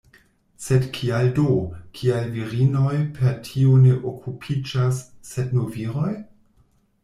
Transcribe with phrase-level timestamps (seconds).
[0.67, 1.45] Sed kial do,
[1.99, 6.13] kial virinoj per tio ne okupiĝas, sed nur viroj?